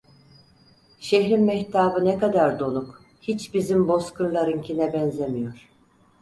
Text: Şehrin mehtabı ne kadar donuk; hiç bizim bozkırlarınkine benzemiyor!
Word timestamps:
Şehrin 0.99 1.41
mehtabı 1.41 2.05
ne 2.05 2.17
kadar 2.19 2.59
donuk; 2.59 3.01
hiç 3.21 3.53
bizim 3.53 3.87
bozkırlarınkine 3.87 4.93
benzemiyor! 4.93 5.69